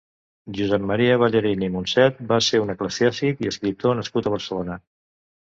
[0.59, 4.81] Josep Maria Ballarín i Monset va ser un eclesiàstic i escriptor nascut a Barcelona.